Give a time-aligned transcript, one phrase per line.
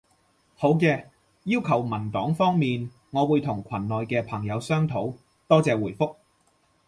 [0.55, 1.05] 好嘅，
[1.43, 5.13] 要求文檔方面，我會同群內嘅朋友商討。
[5.47, 6.15] 多謝回覆